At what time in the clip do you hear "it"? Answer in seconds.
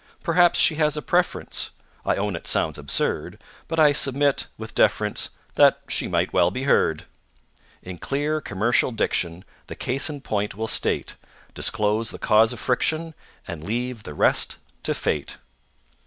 2.35-2.47